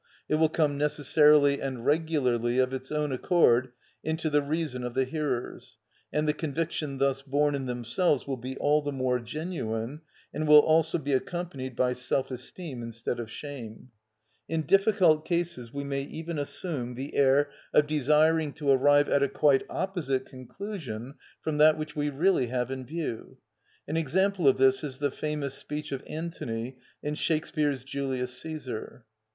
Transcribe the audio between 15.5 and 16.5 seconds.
we may even